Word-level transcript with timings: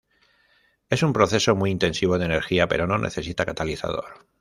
Es 0.89 1.03
un 1.03 1.13
proceso 1.13 1.53
muy 1.55 1.69
intensivo 1.69 2.17
de 2.17 2.25
energía, 2.25 2.67
pero 2.67 2.87
no 2.87 2.97
necesita 2.97 3.45
catalizador. 3.45 4.25